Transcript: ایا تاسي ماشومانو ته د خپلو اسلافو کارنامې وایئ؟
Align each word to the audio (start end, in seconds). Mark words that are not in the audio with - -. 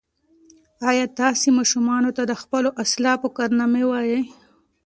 ایا 0.89 1.05
تاسي 1.19 1.49
ماشومانو 1.57 2.09
ته 2.17 2.23
د 2.27 2.33
خپلو 2.41 2.69
اسلافو 2.83 3.27
کارنامې 3.37 3.83
وایئ؟ 3.87 4.21